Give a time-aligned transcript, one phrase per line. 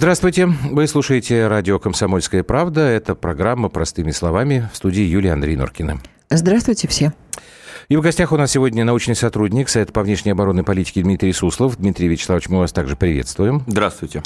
[0.00, 0.46] Здравствуйте.
[0.46, 2.80] Вы слушаете радио «Комсомольская правда».
[2.80, 6.00] Это программа «Простыми словами» в студии Юлия Андрей Норкина.
[6.30, 7.12] Здравствуйте все.
[7.90, 11.76] И в гостях у нас сегодня научный сотрудник Совета по внешней оборонной политике Дмитрий Суслов.
[11.76, 13.62] Дмитрий Вячеславович, мы вас также приветствуем.
[13.66, 14.22] Здравствуйте.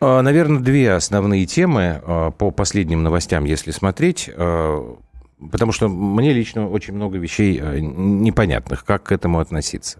[0.00, 4.30] А, наверное, две основные темы а, по последним новостям, если смотреть.
[4.34, 4.96] А,
[5.50, 9.98] потому что мне лично очень много вещей непонятных, как к этому относиться.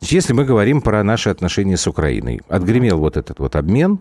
[0.00, 4.00] Значит, если мы говорим про наши отношения с Украиной, отгремел вот этот вот обмен,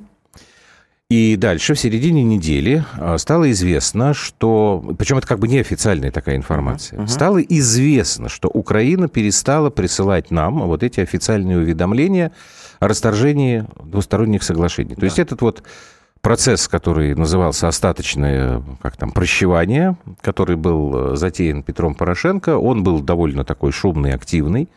[1.09, 4.93] и дальше, в середине недели, а, стало известно, что...
[4.99, 6.99] Причем это как бы неофициальная такая информация.
[6.99, 7.07] Uh-huh.
[7.07, 12.31] Стало известно, что Украина перестала присылать нам вот эти официальные уведомления
[12.79, 14.93] о расторжении двусторонних соглашений.
[14.93, 14.99] Да.
[14.99, 15.63] То есть этот вот
[16.21, 22.99] процесс, который назывался остаточное, как там, прощевание, который был э, затеян Петром Порошенко, он был
[22.99, 24.69] довольно такой шумный, активный.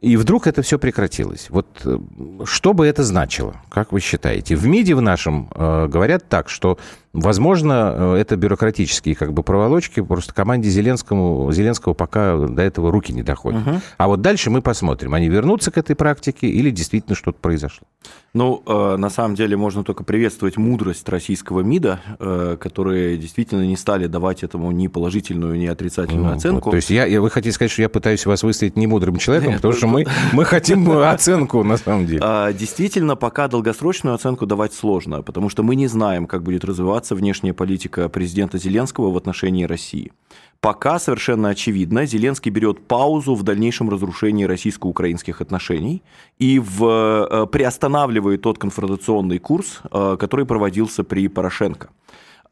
[0.00, 1.50] И вдруг это все прекратилось.
[1.50, 1.98] Вот э,
[2.44, 4.56] что бы это значило, как вы считаете?
[4.56, 6.78] В МИДе в нашем э, говорят так, что
[7.12, 13.12] Возможно, э, это бюрократические как бы проволочки, просто команде Зеленскому, Зеленского пока до этого руки
[13.12, 13.66] не доходят.
[13.66, 13.80] Угу.
[13.96, 17.86] А вот дальше мы посмотрим, они вернутся к этой практике или действительно что-то произошло.
[18.32, 23.76] Ну, э, на самом деле можно только приветствовать мудрость российского МИДа, э, которые действительно не
[23.76, 26.66] стали давать этому ни положительную, ни отрицательную ну, оценку.
[26.66, 29.74] Вот, то есть я, вы хотите сказать, что я пытаюсь вас выставить немудрым человеком, потому
[29.74, 32.20] что мы, мы хотим оценку на самом деле.
[32.22, 36.99] А, действительно, пока долгосрочную оценку давать сложно, потому что мы не знаем, как будет развиваться
[37.00, 40.12] развиваться внешняя политика президента Зеленского в отношении России.
[40.60, 46.02] Пока совершенно очевидно, Зеленский берет паузу в дальнейшем разрушении российско-украинских отношений
[46.38, 51.88] и в, э, приостанавливает тот конфронтационный курс, э, который проводился при Порошенко.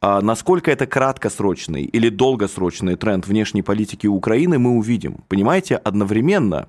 [0.01, 5.17] А насколько это краткосрочный или долгосрочный тренд внешней политики Украины, мы увидим.
[5.27, 6.67] Понимаете, одновременно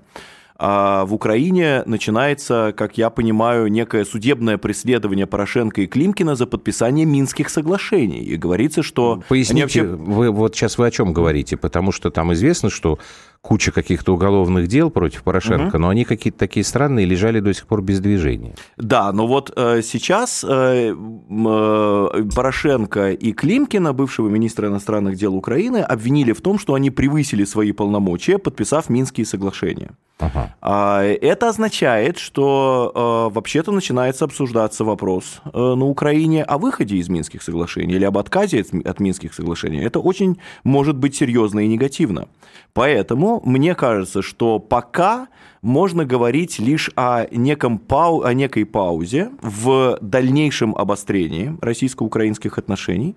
[0.62, 7.06] а в Украине начинается, как я понимаю, некое судебное преследование Порошенко и Климкина за подписание
[7.06, 8.20] Минских соглашений.
[8.20, 9.22] И говорится, что...
[9.26, 9.82] Поясните, вообще...
[9.84, 11.56] вы, вот сейчас вы о чем говорите?
[11.56, 12.98] Потому что там известно, что
[13.40, 15.78] куча каких-то уголовных дел против Порошенко, угу.
[15.78, 18.54] но они какие-то такие странные лежали до сих пор без движения.
[18.76, 25.78] Да, но вот э, сейчас э, э, Порошенко и Климкина, бывшего министра иностранных дел Украины,
[25.78, 29.92] обвинили в том, что они превысили свои полномочия, подписав Минские соглашения.
[30.20, 30.54] Ага.
[30.60, 32.92] А, это означает, что
[33.30, 38.18] э, вообще-то начинается обсуждаться вопрос э, на Украине о выходе из Минских соглашений или об
[38.18, 39.80] отказе от, Минских соглашений.
[39.80, 42.28] Это очень может быть серьезно и негативно.
[42.72, 45.28] Поэтому мне кажется, что пока
[45.62, 53.16] можно говорить лишь о, неком пау, о некой паузе в дальнейшем обострении российско-украинских отношений.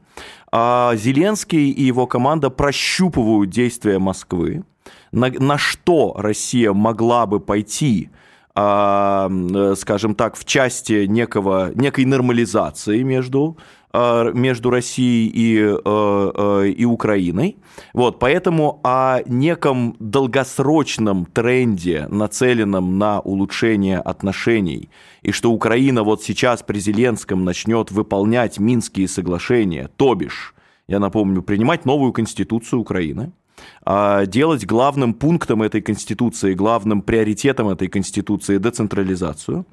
[0.52, 4.64] А Зеленский и его команда прощупывают действия Москвы,
[5.14, 8.10] на, на что Россия могла бы пойти
[8.56, 9.32] а,
[9.76, 13.58] скажем так, в части некого, некой нормализации между
[13.92, 17.58] а, между Россией и, э, э, и Украиной.
[17.94, 24.90] Вот, поэтому о неком долгосрочном тренде, нацеленном на улучшение отношений,
[25.22, 30.56] и что Украина вот сейчас при Зеленском начнет выполнять Минские соглашения, то бишь,
[30.88, 33.32] я напомню, принимать новую конституцию Украины–
[33.86, 39.66] делать главным пунктом этой Конституции, главным приоритетом этой Конституции децентрализацию,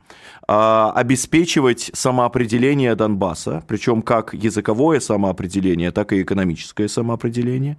[0.48, 7.76] а, обеспечивать самоопределение Донбасса, причем как языковое самоопределение, так и экономическое самоопределение,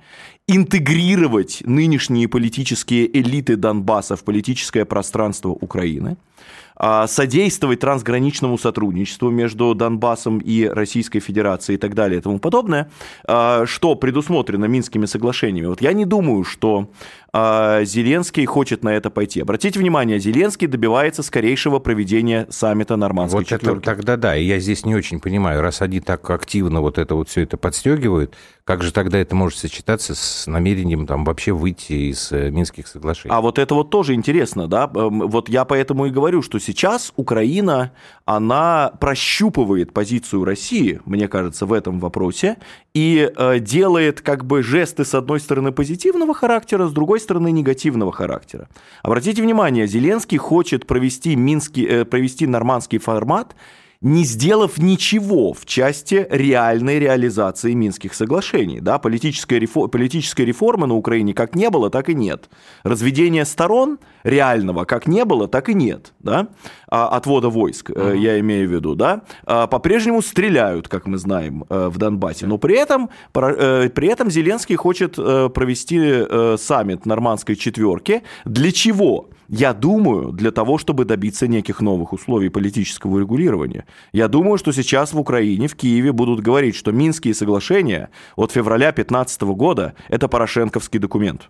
[0.48, 6.16] интегрировать нынешние политические элиты Донбасса в политическое пространство Украины–
[6.71, 6.71] а,
[7.08, 12.90] содействовать трансграничному сотрудничеству между Донбассом и Российской Федерацией и так далее и тому подобное,
[13.26, 15.68] а, что предусмотрено Минскими соглашениями.
[15.68, 16.90] Вот я не думаю, что
[17.21, 19.42] а, Зеленский хочет на это пойти.
[19.42, 23.78] Обратите внимание, Зеленский добивается скорейшего проведения саммита Нормандской вот четверки.
[23.78, 27.16] Это, тогда да, и я здесь не очень понимаю, раз они так активно вот это
[27.16, 32.12] вот все это подстегивают, как же тогда это может сочетаться с намерением там вообще выйти
[32.12, 33.34] из э, Минских соглашений?
[33.34, 37.12] А вот это вот тоже интересно, да, эм, вот я поэтому и говорю, что сейчас
[37.16, 37.92] Украина,
[38.26, 42.58] она прощупывает позицию России, мне кажется, в этом вопросе,
[42.94, 48.12] и э, делает как бы жесты с одной стороны позитивного характера, с другой стороны негативного
[48.12, 48.68] характера.
[49.02, 53.56] Обратите внимание, Зеленский хочет провести, минский, э, провести нормандский формат,
[54.02, 58.80] не сделав ничего в части реальной реализации Минских соглашений.
[58.80, 58.98] Да?
[58.98, 59.90] Политическая, рефор...
[59.90, 62.50] политической реформы на Украине как не было, так и нет.
[62.84, 66.14] Разведение сторон реального как не было, так и нет.
[66.20, 66.48] Да?
[66.88, 68.18] А, отвода войск, uh-huh.
[68.18, 68.96] я имею в виду.
[68.96, 69.22] Да?
[69.46, 72.48] А, по-прежнему стреляют, как мы знаем, э, в Донбассе.
[72.48, 78.24] Но при этом, э, при этом Зеленский хочет провести саммит нормандской четверки.
[78.46, 79.30] Для чего?
[79.52, 83.86] Я думаю, для того, чтобы добиться неких новых условий политического урегулирования.
[84.14, 88.94] Я думаю, что сейчас в Украине, в Киеве будут говорить, что Минские соглашения от февраля
[88.94, 91.50] 2015 года– это порошенковский документ.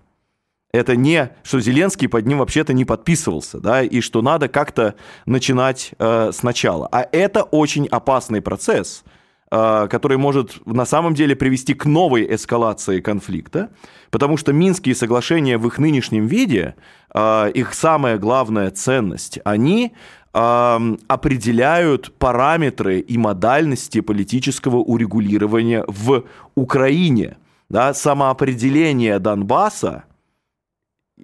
[0.74, 4.96] Это не, что Зеленский под ним вообще-то не подписывался, да, и что надо как-то
[5.28, 6.90] начинать э, сначала.
[6.92, 9.04] А это очень опасный процесс,
[9.52, 13.70] который может на самом деле привести к новой эскалации конфликта,
[14.10, 16.76] потому что Минские соглашения в их нынешнем виде,
[17.14, 19.94] э, их самая главная ценность, они
[20.34, 26.24] э, определяют параметры и модальности политического урегулирования в
[26.56, 27.38] Украине.
[27.70, 30.06] Да, самоопределение Донбасса–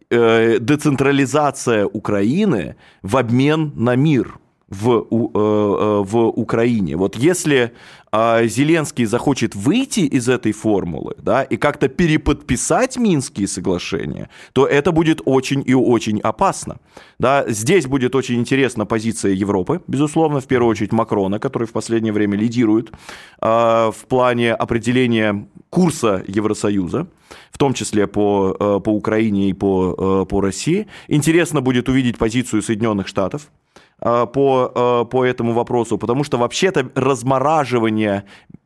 [0.10, 6.98] э, децентрализация Украины в обмен на мир в, э, э, в Украине.
[6.98, 7.72] Вот если
[8.12, 14.92] э, Зеленский захочет выйти из этой формулы да, и как-то переподписать Минские соглашения, то это
[14.92, 16.78] будет очень и очень опасно.
[17.20, 17.46] Да.
[17.48, 22.38] Здесь будет очень интересна позиция Европы, безусловно, в первую очередь Макрона, который в последнее время
[22.38, 22.92] лидирует
[23.40, 27.08] в плане определения курса Евросоюза
[27.52, 30.88] в том числе по, э, по Украине и по, э, по России.
[31.08, 38.26] Интересно будет увидеть позицию Соединенных Штатов э, по, по этому вопросу, потому что вообще-то размораживание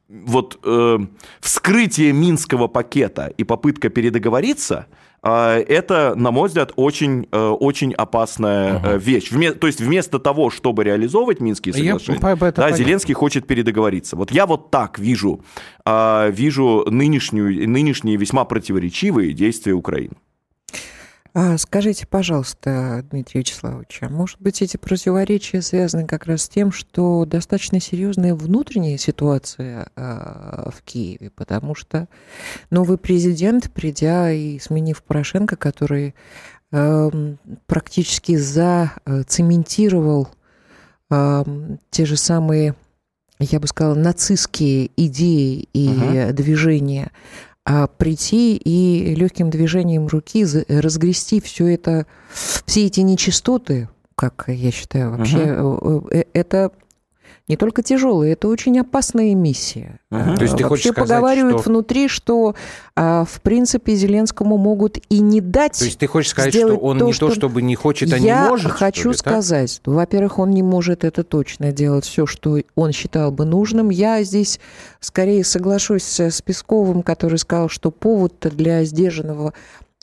[0.10, 1.00] вот э,
[1.40, 4.88] вскрытие минского пакета и попытка передоговориться–
[5.24, 8.98] а, это, на мой взгляд, очень, э, очень опасная угу.
[8.98, 9.30] вещь.
[9.30, 12.20] То есть вместо того, чтобы реализовывать Минские соглашения, я,
[12.52, 12.78] да, понятно.
[12.78, 14.16] Зеленский хочет передоговориться.
[14.16, 15.44] Вот я вот так вижу,
[15.86, 20.16] а, вижу нынешнюю, нынешние весьма противоречивые действия Украины.
[21.34, 26.74] А скажите, пожалуйста, Дмитрий Вячеславович, а может быть эти противоречия связаны как раз с тем,
[26.74, 32.10] что достаточно серьезная внутренняя ситуация а, в Киеве, потому что
[32.70, 36.16] новый президент, придя и сменив Порошенко, который
[36.74, 40.28] эм, практически зацементировал
[41.10, 42.76] эм, те же самые
[43.40, 47.12] я бы сказала, нацистские идеи и uh движения,
[47.66, 52.08] а прийти и легким движением руки разгрести все это,
[52.66, 56.10] все эти нечистоты, как я считаю, вообще угу.
[56.34, 56.72] это
[57.52, 60.00] не только тяжелая, это очень опасная миссия.
[60.10, 60.36] Угу.
[60.38, 61.70] То есть ты Вообще сказать, поговаривают что...
[61.70, 62.56] внутри, что
[62.96, 65.78] а, в принципе Зеленскому могут и не дать.
[65.78, 67.28] То есть ты хочешь сказать, что он то, не что...
[67.28, 68.68] то, чтобы не хочет, а Я не может?
[68.68, 69.94] Я хочу ли, сказать, так?
[69.94, 73.90] во-первых, он не может это точно делать все, что он считал бы нужным.
[73.90, 74.62] Я здесь
[75.02, 79.54] скорее соглашусь с Песковым, который сказал, что повод для сдержанного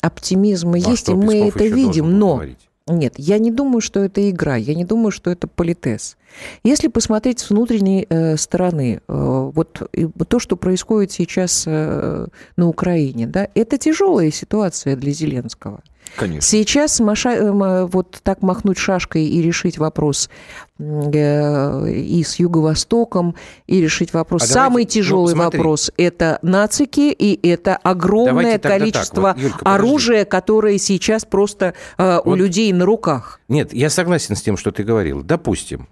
[0.02, 2.67] оптимизма а есть, и мы Песков это видим, но говорить?
[2.88, 6.16] Нет, я не думаю, что это игра, я не думаю, что это политез.
[6.64, 9.90] Если посмотреть с внутренней э, стороны, э, вот
[10.28, 12.26] то, что происходит сейчас э,
[12.56, 15.82] на Украине, да, это тяжелая ситуация для Зеленского.
[16.16, 16.42] Конечно.
[16.42, 20.30] Сейчас маша, э, вот так махнуть шашкой и решить вопрос
[20.78, 23.34] э, и с Юго-Востоком,
[23.66, 24.42] и решить вопрос.
[24.42, 30.24] А Самый давайте, тяжелый ну, вопрос– это нацики, и это огромное количество вот, Юлька, оружия,
[30.24, 32.26] которое сейчас просто э, вот.
[32.26, 33.40] у людей на руках.
[33.48, 35.22] Нет, я согласен с тем, что ты говорил.
[35.22, 35.88] Допустим,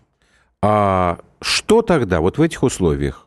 [0.62, 3.25] а что тогда вот в этих условиях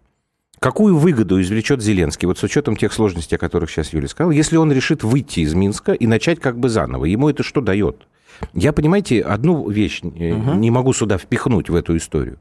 [0.60, 4.58] Какую выгоду извлечет Зеленский, вот с учетом тех сложностей, о которых сейчас Юлия сказала, если
[4.58, 7.06] он решит выйти из Минска и начать как бы заново?
[7.06, 8.08] Ему это что дает?
[8.54, 10.14] Я, понимаете, одну вещь угу.
[10.14, 12.40] не могу сюда впихнуть в эту историю.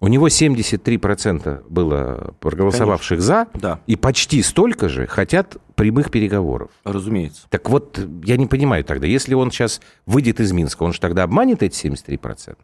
[0.00, 3.46] У него 73% было проголосовавших Конечно.
[3.52, 3.80] за, да.
[3.86, 6.70] и почти столько же хотят прямых переговоров.
[6.84, 7.42] Разумеется.
[7.48, 11.22] Так вот, я не понимаю тогда, если он сейчас выйдет из Минска, он же тогда
[11.22, 12.56] обманет эти 73%?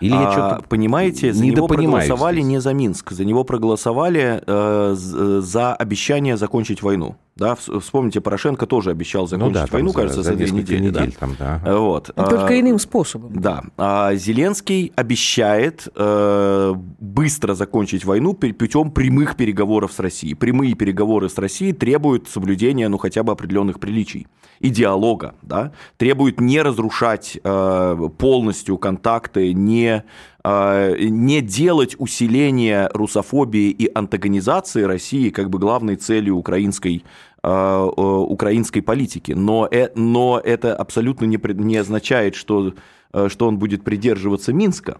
[0.00, 2.46] Или я а, что-то понимаете, за него проголосовали здесь.
[2.46, 7.16] не за Минск, за него проголосовали э, за обещание закончить войну.
[7.40, 10.78] Да, вспомните, Порошенко тоже обещал закончить ну, да, войну, за, кажется, за, за две недели.
[10.78, 11.18] недель да?
[11.18, 11.62] Там, да.
[11.64, 12.10] Э, вот.
[12.14, 13.32] Но только а, иным способом.
[13.40, 13.62] Да.
[13.78, 20.34] А Зеленский обещает э, быстро закончить войну путем прямых переговоров с Россией.
[20.34, 24.26] Прямые переговоры с Россией требуют соблюдения, ну, хотя бы определенных приличий
[24.58, 30.04] и диалога, да, требуют не разрушать э, полностью контакты, не
[30.42, 37.04] а, не делать усиление русофобии и антагонизации России как бы главной целью украинской
[37.42, 39.32] украинской политики.
[39.32, 42.74] Но, э, но это абсолютно не, не означает, что,
[43.12, 44.98] э, что он будет придерживаться Минска.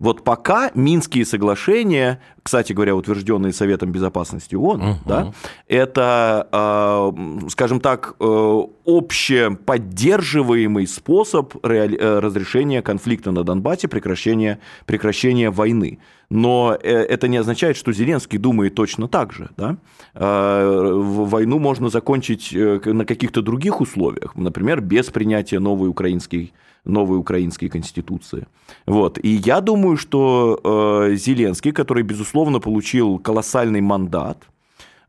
[0.00, 4.98] Вот пока Минские соглашения, кстати говоря, утвержденные Советом Безопасности ООН, угу.
[5.04, 5.34] да,
[5.68, 7.14] это, а,
[7.50, 15.98] скажем так, э, общеподдерживаемый способ разрешения конфликта на Донбассе, прекращения, прекращения войны.
[16.30, 19.50] но э, это не означает, что Зеленский думает точно так же.
[19.58, 19.76] Да?
[20.14, 27.18] Э, войну можно закончить э, на каких-то других условиях, например, без принятия новой украинской новой
[27.18, 28.46] украинской конституции.
[28.86, 29.18] Вот.
[29.22, 34.46] И я думаю, что Зеленский, который, безусловно, получил колоссальный мандат,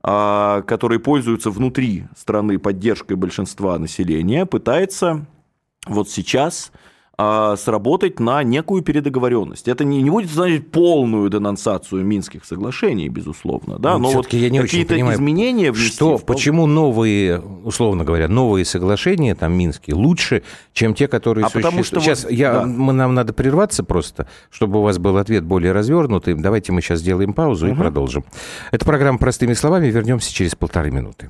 [0.04, 5.26] а, который пользуется внутри страны поддержкой большинства населения, пытается
[5.86, 6.72] вот сейчас
[7.24, 9.68] а, сработать на некую передоговоренность.
[9.68, 14.50] Это не, не будет значить полную денонсацию Минских соглашений, безусловно, да, но, но вот я
[14.50, 16.26] не какие-то изменения внести что, в...
[16.26, 20.42] почему новые, условно говоря, новые соглашения там Минские лучше,
[20.74, 21.86] чем те, которые а существуют.
[21.86, 22.66] Что сейчас вот, я, да.
[22.66, 26.34] мы, нам надо прерваться просто, чтобы у вас был ответ более развернутый.
[26.34, 27.76] Давайте мы сейчас сделаем паузу угу.
[27.76, 28.26] и продолжим.
[28.72, 29.92] Это программа простыми словами.
[29.92, 31.30] Вернемся через полторы минуты.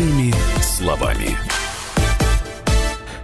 [0.00, 1.49] Простыми словами.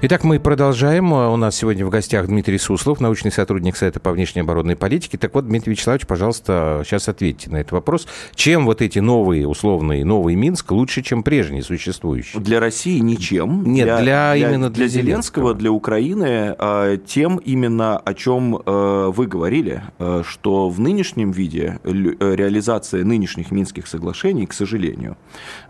[0.03, 1.11] Итак, мы продолжаем.
[1.11, 5.17] У нас сегодня в гостях Дмитрий Суслов, научный сотрудник Совета по внешней оборонной политике.
[5.17, 8.07] Так вот, Дмитрий Вячеславович, пожалуйста, сейчас ответьте на этот вопрос.
[8.35, 12.39] Чем вот эти новые, условные, новый Минск лучше, чем прежний существующий?
[12.39, 13.65] Для России ничем.
[13.65, 19.11] Нет, для, для, именно для, для Зеленского, для Украины, а, тем именно, о чем а,
[19.11, 25.17] вы говорили, а, что в нынешнем виде реализация нынешних Минских соглашений, к сожалению,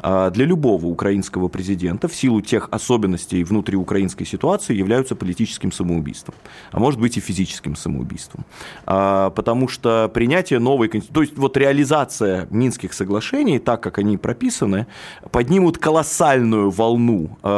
[0.02, 6.34] для любого украинского президента в силу тех особенностей внутриукраинского украинской ситуации являются политическим самоубийством,
[6.72, 8.44] а может быть и физическим самоубийством.
[8.86, 14.16] А, потому что принятие новой конституции, то есть вот реализация Минских соглашений, так как они
[14.16, 14.86] прописаны,
[15.30, 17.48] поднимут колоссальную волну а,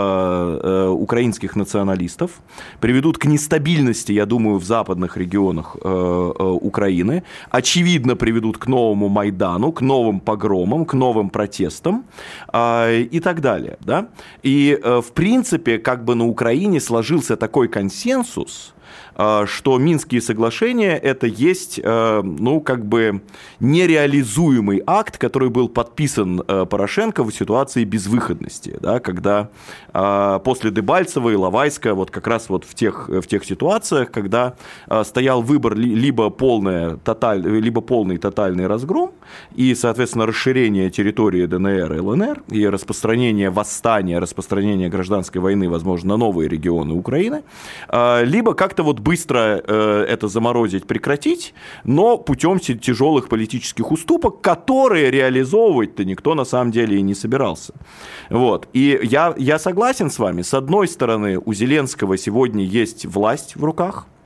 [0.62, 2.30] а, украинских националистов,
[2.80, 5.76] приведут к нестабильности, я думаю, в западных регионах
[6.62, 12.04] Украины, очевидно приведут к новому Майдану, к новым погромам, к новым протестам
[12.54, 13.76] и так далее.
[13.80, 14.06] Да?
[14.46, 18.72] И, в принципе, как бы на Украине Украине сложился такой консенсус,
[19.14, 23.22] что Минские соглашения это есть, а, ну, как бы
[23.60, 29.50] нереализуемый акт, который был подписан а, Порошенко в ситуации безвыходности, да, когда
[30.44, 34.54] после Дебальцева и Лавайска, вот как раз вот в тех, в тех ситуациях, когда
[35.02, 39.10] стоял выбор либо, полная, тоталь, либо полный тотальный разгром
[39.56, 46.16] и, соответственно, расширение территории ДНР и ЛНР и распространение восстания, распространение гражданской войны, возможно, на
[46.16, 47.42] новые регионы Украины,
[47.90, 51.54] либо как-то вот быстро э, это заморозить, прекратить,
[51.84, 57.74] но путем тяжелых политических уступок, которые реализовывать-то никто на самом деле и не собирался.
[58.30, 58.68] Вот.
[58.72, 60.42] И я, я согласен с вами.
[60.42, 64.06] С одной стороны, у Зеленского сегодня есть власть в руках–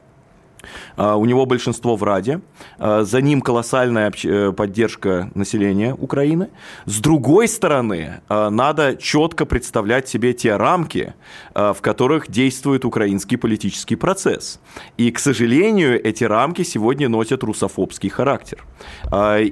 [0.97, 2.40] у него большинство в Раде,
[2.78, 6.49] а, за ним колоссальная э, поддержка населения Украины.
[6.87, 11.14] С другой стороны, а, надо четко представлять себе те рамки,
[11.54, 14.61] в которых действует украинский политический процесс.
[14.97, 18.64] И, к сожалению, эти рамки сегодня носят русофобский характер.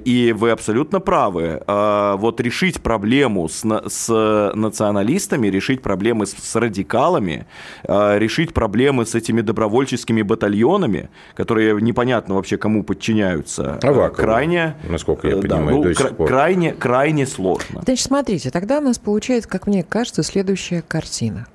[0.07, 1.63] И вы абсолютно правы.
[1.67, 7.47] Вот решить проблему с, с националистами, решить проблемы с, с радикалами,
[7.87, 11.00] решить проблемы с этими добровольческими батальонами,
[11.35, 16.29] которые непонятно вообще кому подчиняются, Авакову, крайне, насколько я понимаю, да, ну, до сих пор.
[16.29, 17.83] крайне, крайне сложно.
[17.85, 21.47] Значит, смотрите, тогда у нас получается, как мне кажется, следующая картина.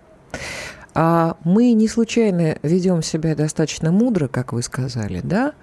[0.93, 5.53] А мы не случайно ведем себя достаточно мудро, как вы сказали, да?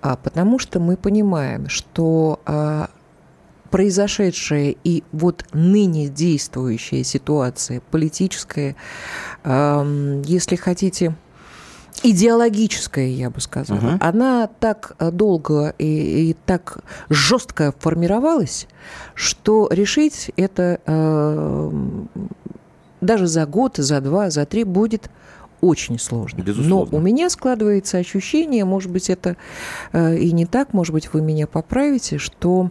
[0.00, 2.88] А потому что мы понимаем, что а,
[3.74, 8.76] произошедшая и вот ныне действующая ситуация политическая,
[9.44, 11.16] если хотите,
[12.04, 13.98] идеологическая, я бы сказала, угу.
[14.00, 18.68] она так э, долго и, и так жестко формировалась,
[19.14, 21.70] что решить это э,
[23.00, 25.10] даже за год, за два, за три будет
[25.64, 26.42] очень сложно.
[26.42, 26.92] Безусловно.
[26.92, 29.36] Но у меня складывается ощущение, может быть, это
[29.92, 32.70] э, и не так, может быть, вы меня поправите, что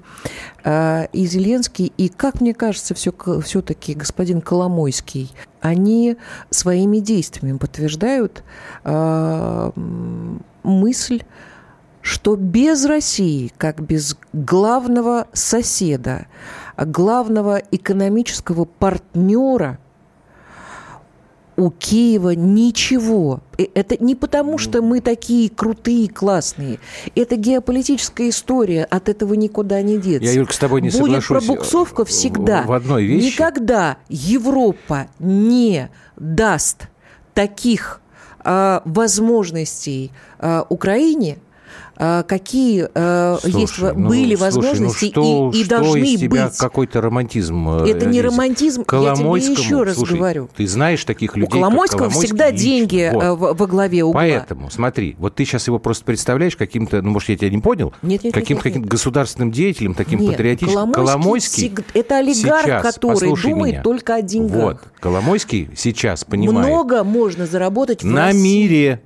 [0.64, 3.12] э, и Зеленский, и, как мне кажется, все,
[3.44, 6.18] все-таки господин Коломойский, они
[6.52, 8.44] своими действиями подтверждают
[8.84, 9.72] э,
[10.64, 11.24] мысль,
[12.02, 16.28] что без России, как без главного соседа,
[16.78, 19.80] главного экономического партнера–
[21.58, 23.42] у Киева ничего.
[23.74, 26.80] Это не потому, что мы такие крутые, классные.
[27.16, 30.30] Это геополитическая история, от этого никуда не деться.
[30.30, 31.46] Я, Юлька, с тобой не Будет соглашусь.
[31.46, 32.64] пробуксовка всегда.
[32.64, 33.34] В одной вещи.
[33.34, 36.88] Никогда Европа не даст
[37.34, 38.02] таких
[38.40, 41.38] а, возможностей а, Украине,
[42.24, 46.20] какие а, есть, Слушай, ну, были слушай, ну возможности что- и, и что должны из
[46.20, 46.58] тебя быть.
[46.58, 47.70] какой-то романтизм.
[47.84, 50.50] э, Это не романтизм, я тебе Коломойскому, еще раз слушай, говорю.
[50.56, 52.64] Ты знаешь таких У людей, как Коломойского Коломойский всегда лично.
[52.66, 53.24] деньги Вот.
[53.24, 54.20] э, во, главе угла.
[54.22, 57.94] Поэтому, смотри, вот ты сейчас его просто представляешь каким-то, ну, может, я тебя не понял,
[58.02, 60.92] Нет, нет, каким-то каким государственным деятелем, таким Нет, патриотическим.
[60.94, 63.84] Коломойский, всег- это олигарх, сейчас, который думает меня.
[63.84, 64.62] только о деньгах.
[64.64, 68.40] Вот, Коломойский сейчас понимает, Много можно заработать в на России.
[68.42, 69.02] мире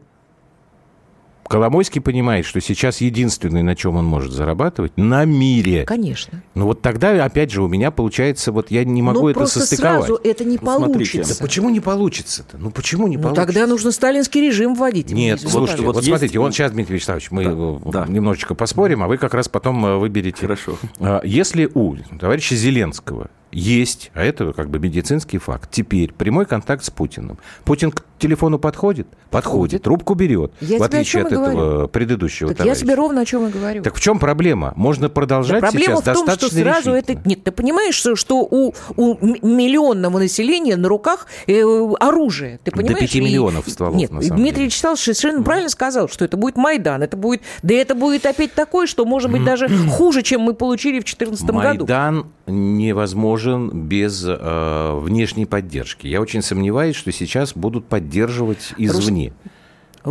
[1.48, 5.84] Коломойский понимает, что сейчас единственное, на чем он может зарабатывать, на мире.
[5.86, 6.44] Конечно.
[6.56, 9.60] Ну вот тогда, опять же, у меня получается, вот я не могу Но это просто
[9.62, 10.06] состыковать.
[10.08, 10.94] сразу это не Ну, смотрите.
[11.14, 11.40] получится.
[11.40, 12.58] Да почему не получится-то?
[12.58, 13.46] Ну почему не Ну, получится?
[13.46, 15.10] тогда нужно сталинский режим вводить.
[15.12, 16.10] Нет, Извините, слушайте, вот, пожалуйста.
[16.12, 18.06] есть- смотрите, он сейчас, Дмитрий Вячеславович, мы Да, да.
[18.12, 20.42] немножечко поспорим, а вы как раз потом э, выберете.
[20.42, 20.78] Хорошо.
[21.00, 26.84] А, Если у товарища Зеленского есть, а это как бы медицинский факт, теперь прямой контакт
[26.84, 27.40] с Путиным.
[27.66, 29.08] Путин к телефону подходит?
[29.08, 29.28] Подходит.
[29.32, 29.84] Подходит.
[29.84, 31.88] Трубку берет, Я в отличие от и этого говорю.
[31.90, 32.82] предыдущего Так я товарища.
[32.86, 33.84] тебе ровно о чем и говорю.
[33.84, 34.74] Так в чем проблема?
[34.76, 37.16] Можно продолжать Да проблема сейчас в том, что достаточно сразу это...
[37.26, 41.62] Нет, ты понимаешь, что, что у, у миллионного населения на руках э,
[42.00, 42.60] оружие?
[42.64, 43.00] Ты До понимаешь?
[43.00, 44.66] пяти И- миллионов стволов, Нет, на самом Дмитрий деле.
[44.68, 47.04] Вячеславович совершенно правильно сказал, что это будет Майдан.
[47.04, 47.42] Это будет...
[47.64, 51.46] Да это будет опять такое, что может быть даже хуже, чем мы получили в 2014
[51.48, 51.56] году.
[51.86, 56.08] Майдан невозможен без э, внешней поддержки.
[56.08, 59.34] Я очень сомневаюсь, что сейчас будут поддерживать извне.
[59.34, 59.58] давайте,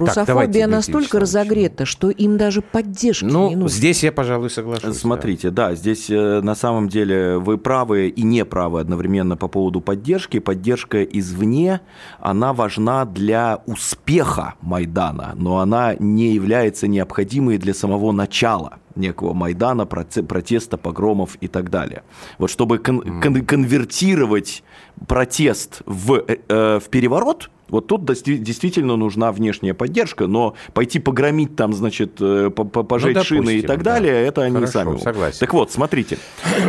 [0.00, 3.68] Русофобия Дмитрий настолько разогрета, что им даже поддержки не Ну, нужно.
[3.68, 4.96] здесь я, пожалуй, соглашусь.
[4.98, 9.80] Смотрите, да, здесь э, на самом деле вы правы и не правы одновременно по поводу
[9.80, 10.38] поддержки.
[10.38, 11.80] Поддержка извне,
[12.20, 19.84] она важна для успеха Майдана, но она не является необходимой для самого начала некого Майдана,
[19.86, 22.02] протеста, погромов и так далее.
[22.38, 24.62] Вот чтобы кон- кон- конвертировать
[25.06, 31.56] протест в, э, э, в переворот, вот тут действительно нужна внешняя поддержка, но пойти погромить
[31.56, 34.18] там, значит, э, по- пожечь Ну, шины и допустим, так далее, да.
[34.20, 34.98] это они Хорошо, сами.
[34.98, 35.38] согласен.
[35.40, 36.18] Так вот, смотрите,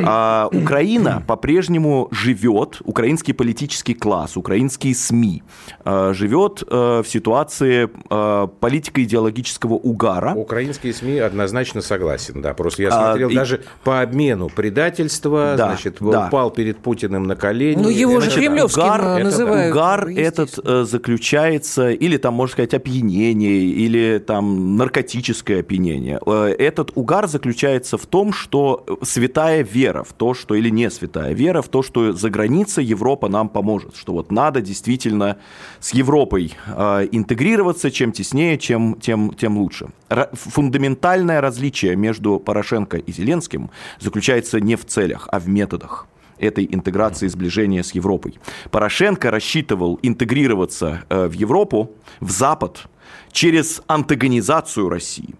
[0.05, 5.43] а, Украина по-прежнему живет, украинский политический класс, украинские СМИ
[5.85, 10.33] а, живет а, в ситуации а, политико-идеологического угара.
[10.35, 12.53] Украинские СМИ однозначно согласен, да.
[12.53, 16.27] Просто я А, смотрел и- даже по обмену предательства, Да, значит, да.
[16.27, 17.81] упал перед Путиным на колени.
[17.81, 19.73] Ну, его же Значит, кремлевским угар э, называют.
[19.75, 26.19] Угар этот э, заключается, или там, можно сказать, опьянение, или там наркотическое опьянение.
[26.25, 31.33] Э, Этот угар заключается в том, что святая вера в то, что, или не святая
[31.33, 35.37] вера в то, что за границей Европа нам поможет, что вот надо действительно
[35.79, 39.89] с Европой э, интегрироваться, чем теснее, чем, тем, тем лучше.
[40.33, 43.69] Фундаментальное различие между Порошенко и Зеленским
[43.99, 46.07] заключается не в целях, а в методах
[46.39, 48.39] этой интеграции, сближения с Европой.
[48.71, 52.87] Порошенко рассчитывал интегрироваться э, в Европу, в Запад,
[53.31, 55.35] через антагонизацию России,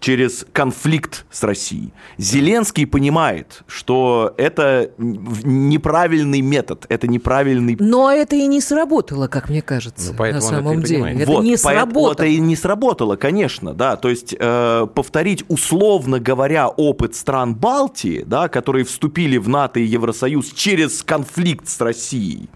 [0.00, 1.92] через конфликт с Россией.
[2.18, 9.62] Зеленский понимает, что это неправильный метод, это неправильный Но это и не сработало, как мне
[9.62, 10.98] кажется, Ну, поэтому на это самом и деле.
[11.00, 11.20] понимает.
[11.20, 12.12] Это вот, не сработало.
[12.12, 13.96] Это и не сработало, конечно, да.
[13.96, 19.84] То есть э, повторить, условно говоря, опыт стран Балтии, да, которые вступили в НАТО и
[19.84, 22.48] Евросоюз через конфликт с Россией,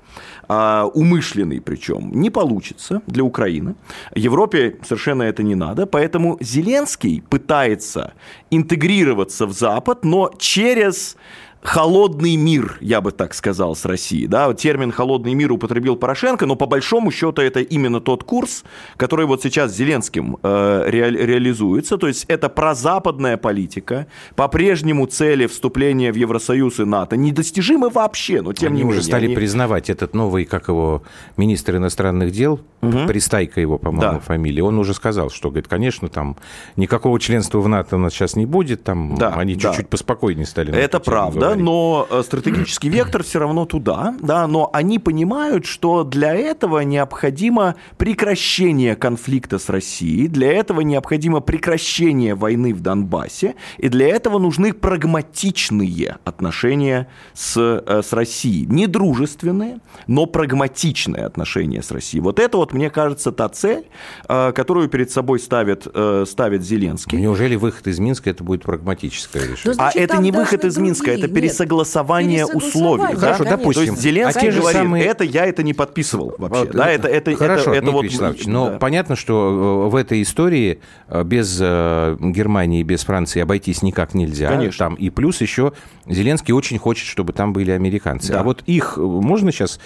[0.48, 3.74] умышленный причем, не получится для Украины.
[4.14, 8.12] Европе совершенно это не надо, поэтому Зеленский пытается
[8.50, 11.16] интегрироваться в Запад, но через
[11.64, 14.26] холодный мир, я бы так сказал, с Россией.
[14.26, 14.48] Да?
[14.48, 18.64] Вот термин «холодный мир» употребил Порошенко, но по большому счету это именно тот курс,
[18.98, 21.96] который вот сейчас Зеленским э, реализуется.
[21.96, 28.52] То есть это прозападная политика, по-прежнему цели вступления в Евросоюз и НАТО недостижимы вообще, но
[28.52, 29.02] тем они не уже менее.
[29.04, 31.02] стали они- признавать этот новый, как его,
[31.36, 32.60] министр иностранных дел,
[33.08, 34.20] Пристайка его, по-моему, Да.
[34.20, 36.36] фамилия, он уже сказал, что, говорит, конечно, там
[36.76, 39.70] никакого членства в НАТО у нас сейчас не будет, там Да, они да.
[39.70, 40.70] чуть-чуть поспокойнее стали.
[40.76, 46.34] Это правда, но э, стратегический вектор все равно туда, да, но они понимают, что для
[46.34, 54.08] этого необходимо прекращение конфликта с Россией, для этого необходимо прекращение войны в Донбассе, и для
[54.08, 58.66] этого нужны прагматичные отношения с, э, с Россией.
[58.66, 62.20] Не дружественные, но прагматичные отношения с Россией.
[62.22, 63.86] Вот это вот, мне кажется, та цель,
[64.28, 65.86] э, которую перед собой ставит,
[66.26, 67.18] ставит Зеленский.
[67.18, 69.60] Неужели выход из Минска это будет прагматическое решение?
[69.64, 73.16] Ну, А Значит, это там не выход из Минска, это другие пересогласование пересогласование, условий.
[73.16, 73.56] Хорошо, конечно.
[73.56, 73.84] допустим.
[73.84, 76.64] То есть Зеленский А те же говорит, самые- это я это не подписывал вообще.
[76.64, 78.78] Вот, да, это, это, Хорошо, это, это Дмитрий вот, Вячеславович, но да.
[78.78, 84.48] понятно, что э, в этой истории э, без э, Германии, без Франции обойтись никак нельзя.
[84.48, 84.78] Конечно.
[84.78, 85.72] Там, и плюс еще
[86.06, 88.32] Зеленский очень хочет, чтобы там были американцы.
[88.32, 88.40] Да.
[88.40, 89.80] А вот их можно сейчас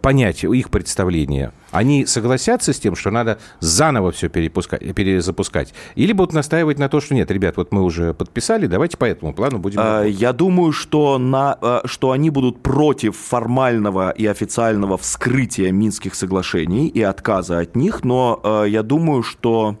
[0.00, 1.52] понять, их представление?
[1.70, 5.74] Они согласятся с тем, что надо заново все перезапускать?
[5.94, 9.34] Или будут настаивать на то, что нет, ребят, вот мы уже подписали, давайте по этому
[9.34, 9.80] плану будем...
[9.80, 10.20] А, работать».
[10.20, 16.88] Я думаю, что, на, а, что они будут против формального и официального вскрытия Минских соглашений
[16.88, 19.76] и отказа от них, но а, я думаю, что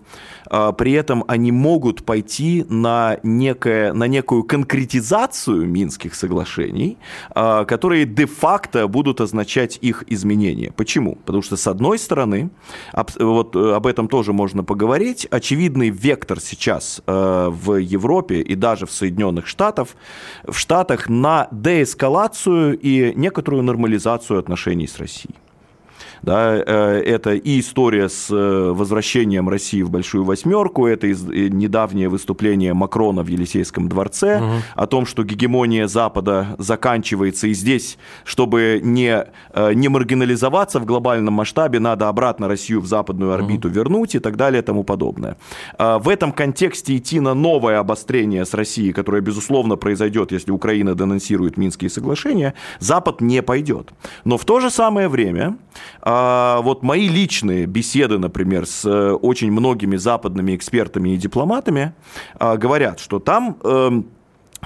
[0.48, 6.98] при этом они могут пойти на, некое, на некую конкретизацию Минских соглашений,
[7.30, 10.72] а, которые де-факто будут означать их изменения.
[10.76, 11.16] Почему?
[11.24, 12.50] Потому что, с одной стороны,
[13.18, 18.86] вот э, об этом тоже можно поговорить, очевидный вектор сейчас э, в Европе и даже
[18.86, 19.88] в Соединенных Штатах,
[20.44, 25.34] в Штатах на деэскалацию и некоторую нормализацию отношений с Россией.
[26.26, 31.14] Да, э, это и история с э, возвращением России в Большую Восьмерку, это и
[31.50, 34.42] недавнее выступление Макрона в Елисейском дворце
[34.74, 41.34] о том, что гегемония Запада заканчивается, и здесь, чтобы не, э, не маргинализоваться в глобальном
[41.34, 45.36] масштабе, надо обратно Россию в западную орбиту вернуть и так далее и тому подобное.
[45.78, 51.56] В этом контексте идти на новое обострение с Россией, которое, безусловно, произойдет, если Украина денонсирует
[51.56, 53.92] Минские соглашения, Запад не пойдет.
[54.24, 55.56] Но в то же самое время
[56.18, 61.92] а, вот мои личные беседы, например, с э, очень многими западными экспертами и дипломатами
[62.38, 64.06] а, говорят, что там эм,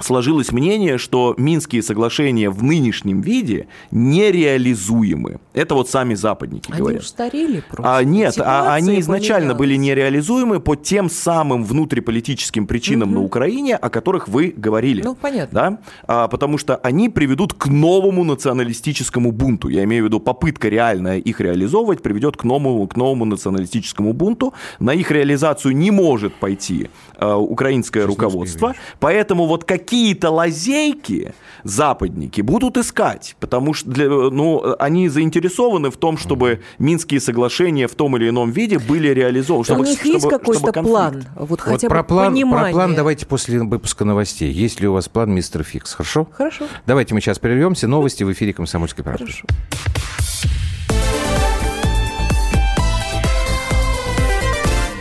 [0.03, 5.39] сложилось мнение, что Минские соглашения в нынешнем виде нереализуемы.
[5.53, 7.01] Это вот сами западники Они говорят.
[7.03, 7.97] устарели просто.
[7.97, 13.89] А нет, а они изначально были нереализуемы по тем самым внутриполитическим причинам на Украине, о
[13.89, 15.01] которых вы говорили.
[15.01, 15.51] Ну, понятно.
[15.51, 15.77] Да?
[16.07, 19.69] А, потому что они приведут к новому националистическому бунту.
[19.69, 24.53] Я имею в виду, попытка реальная их реализовывать приведет к новому, к новому националистическому бунту.
[24.79, 28.75] На их реализацию не может пойти а, украинское руководство.
[28.99, 31.33] Поэтому вот какие-то лазейки
[31.65, 37.95] западники будут искать, потому что для, ну, они заинтересованы в том, чтобы Минские соглашения в
[37.95, 39.59] том или ином виде были реализованы.
[39.61, 40.97] У чтобы- них есть чтобы- какой-то чтобы конфликт.
[40.97, 41.25] план?
[41.35, 44.49] Вот, Вот хотя про бы план, про план давайте после выпуска новостей.
[44.49, 45.93] Есть ли у вас план, мистер Фикс?
[45.93, 46.25] Хорошо?
[46.31, 46.67] Хорошо.
[46.87, 47.89] Давайте мы сейчас прервемся.
[47.89, 49.25] Новости в эфире «Комсомольской правды».
[49.25, 49.45] Хорошо.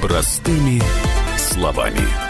[0.03, 0.83] Простыми
[1.37, 2.30] словами.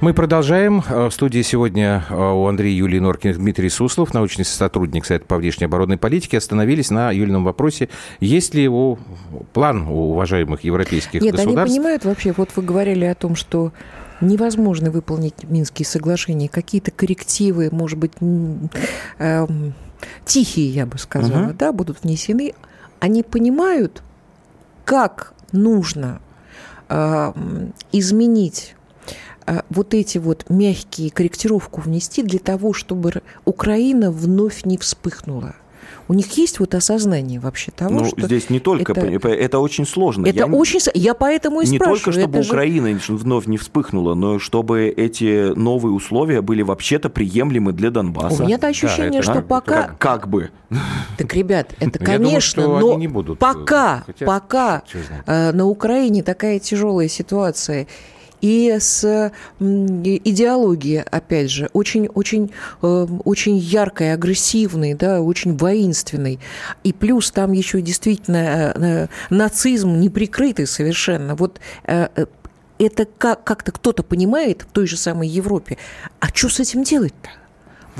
[0.00, 0.82] Мы продолжаем.
[0.88, 5.36] Э, В студии сегодня э, у Андрея Юлии Норкиных Дмитрий Суслов, научный сотрудник Совета по
[5.36, 6.38] внешней оборонной политике.
[6.38, 8.98] Остановились на Юлином вопросе, есть ли его
[9.52, 11.74] план у уважаемых европейских Нет, они государств.
[11.76, 13.72] понимают вообще, вот вы говорили о том, что
[14.22, 18.12] невозможно выполнить Минские соглашения, какие-то коррективы, может быть,
[19.18, 19.74] эм,
[20.24, 21.56] тихие, я бы сказала, Мгм.
[21.58, 22.54] да, будут внесены.
[23.00, 24.02] Они понимают,
[24.86, 26.20] как нужно
[26.88, 28.79] эм, изменить э,
[29.70, 35.54] вот эти вот мягкие корректировку внести для того, чтобы Украина вновь не вспыхнула.
[36.08, 39.86] У них есть вот осознание вообще того, Ну, что здесь не только, это- это, очень
[39.86, 40.26] сложно.
[40.26, 40.80] это Я- очень...
[40.94, 41.98] Я поэтому и не спрашиваю.
[42.00, 47.10] только чтобы это же- Украина вновь не вспыхнула, но чтобы эти новые условия были вообще-то
[47.10, 48.42] приемлемы для Донбасса.
[48.42, 49.42] У меня-то ощущение, это что А?
[49.42, 49.82] пока...
[49.82, 50.50] Как, как бы.
[51.16, 54.82] Так, ребят, это, думаю, конечно, но не будут, пока, хотя, пока
[55.26, 57.86] э, на Украине такая тяжелая ситуация,
[58.40, 66.38] и с идеологией, опять же, очень, очень, э, очень яркой, агрессивной, да, очень воинственной.
[66.84, 71.34] И плюс там еще действительно э, э, нацизм неприкрытый совершенно.
[71.34, 75.76] Вот это как- как-то кто-то понимает в той же самой Европе.
[76.18, 77.30] А что с этим делать-то?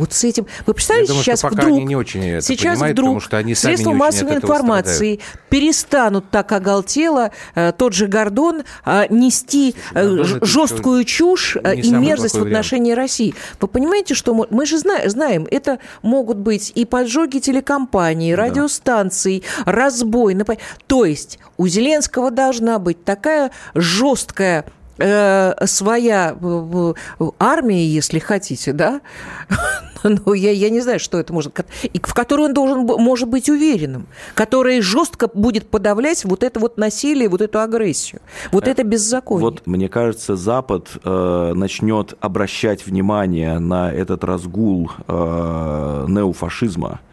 [0.01, 0.47] Вот с этим...
[0.67, 1.77] Вы представляете, думаю, сейчас вдруг...
[1.77, 6.31] они не очень это сейчас понимают, вдруг потому что они сами средства массовой информации перестанут
[6.31, 12.39] так оголтело э, тот же Гордон э, нести э, жесткую чушь э, и мерзость в
[12.39, 12.67] плохой вариант.
[12.67, 13.35] отношении России.
[13.61, 19.45] Вы понимаете, что мы, мы же зна- знаем, это могут быть и поджоги телекомпаний, радиостанций,
[19.67, 20.35] разбой.
[20.35, 24.65] напа- То есть у Зеленского должна быть такая жесткая
[25.01, 29.01] э, своя э, э, армия, если хотите, да,
[30.03, 33.49] ну, я, я не знаю, что это может, и в которой он должен, может быть
[33.49, 38.21] уверенным, которая жестко будет подавлять вот это вот насилие, вот эту агрессию,
[38.53, 39.43] вот это беззаконие.
[39.43, 47.10] Вот, мне кажется, Запад э, начнет обращать внимание на этот разгул э, неофашизма э,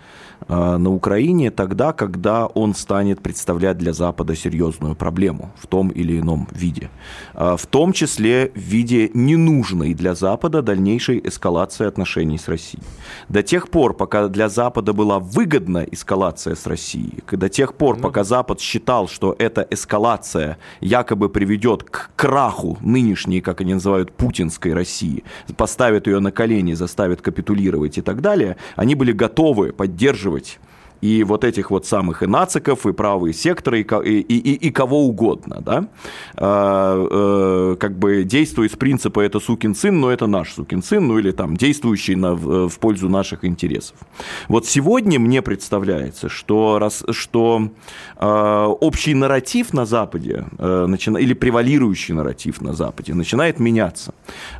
[0.47, 6.47] на Украине тогда, когда он станет представлять для Запада серьезную проблему в том или ином
[6.51, 6.89] виде.
[7.33, 12.83] Э, В том числе в виде ненужной для Запада дальнейшей эскалации отношений с Россией.
[13.29, 18.23] До тех пор, пока для Запада была выгодна эскалация с Россией, до тех пор, пока
[18.23, 25.23] Запад считал, что эта эскалация якобы приведет к краху нынешней, как они называют, путинской России,
[25.57, 30.59] поставит ее на колени, заставит капитулировать и так далее, они были готовы поддерживать реагировать
[31.01, 35.05] и вот этих вот самых и нациков, и правые секторы, и, и, и- и кого
[35.05, 35.87] угодно, да,
[36.35, 41.07] А, э, как бы действует с принципа «это сукин сын, но это наш сукин сын»,
[41.07, 43.95] ну или там действующий на, в, в пользу наших интересов.
[44.47, 47.69] Вот сегодня мне представляется, что, раз, что
[48.19, 54.13] э, общий нарратив на Западе, э, начина- или превалирующий нарратив на Западе начинает меняться.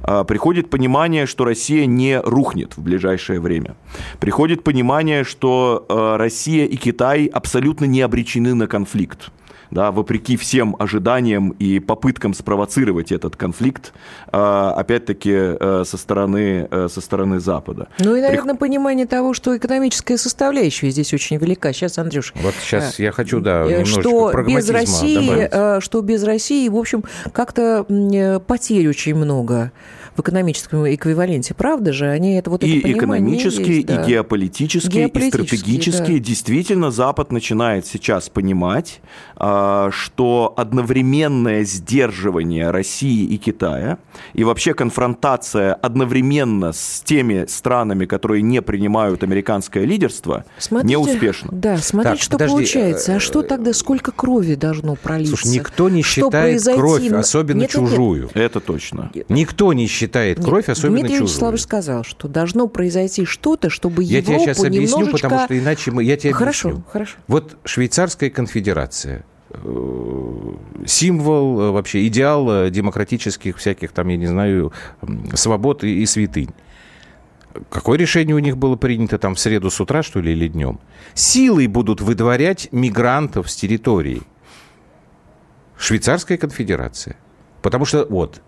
[0.03, 3.75] Э, приходит понимание, что Россия не рухнет в ближайшее время.
[4.19, 9.29] Приходит понимание, что э, Россия и Китай абсолютно не обречены на конфликт.
[9.71, 13.93] Да, вопреки всем ожиданиям и попыткам спровоцировать этот конфликт,
[14.31, 14.37] э,
[14.77, 17.87] опять-таки, э, со стороны, э, со стороны Запада.
[17.99, 21.71] Ну и, Прих- наверное, понимание того, что экономическая составляющая здесь очень велика.
[21.73, 25.49] Сейчас, Андрюш, Вот сейчас я хочу, да, э, что без России, добавить.
[25.51, 29.71] э, что без России, в общем, как-то э, потерь очень много
[30.17, 32.09] в экономическом эквиваленте, правда же?
[32.09, 34.01] Они это вот и это экономические, есть, да.
[34.01, 36.17] и геополитические, и Геополитические, стратегические.
[36.17, 36.25] да.
[36.25, 38.99] Действительно, Запад начинает сейчас понимать,
[39.35, 43.99] а, что одновременное сдерживание России и Китая
[44.33, 51.49] и вообще конфронтация одновременно с теми странами, которые не принимают американское лидерство, Смотрите, неуспешно.
[51.51, 53.15] Да, смотрите, Так, что подожди, получается.
[53.15, 55.37] А что э, тогда, сколько крови должно пролиться?
[55.37, 57.89] Слушай, никто не Что считает произойти кровь, особенно Нет, нет, нет.
[57.91, 58.29] чужую.
[58.33, 59.11] Это точно.
[59.29, 61.27] Никто не считает кровь, особенно Дмитрий чужую.
[61.27, 65.29] Вячеславович сказал, что должно произойти что-то, чтобы Я Европу тебе сейчас объясню, немножечко...
[65.29, 66.03] потому что иначе мы...
[66.03, 66.85] Я тебе Хорошо, объясню.
[66.91, 67.17] хорошо.
[67.27, 70.53] Вот Швейцарская конфедерация, э,
[70.85, 74.71] символ, э, вообще идеал э, демократических всяких, там, я не знаю,
[75.33, 76.51] свобод и, и святынь.
[77.69, 80.79] Какое решение у них было принято там в среду с утра, что ли, или днем?
[81.13, 84.21] Силой будут выдворять мигрантов с территории.
[85.77, 87.17] Швейцарская конфедерация.
[87.61, 88.41] Потому что, вот,